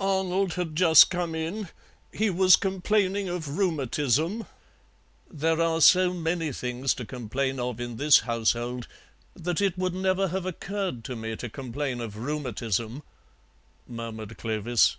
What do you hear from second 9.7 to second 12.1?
would never have occurred to me to complain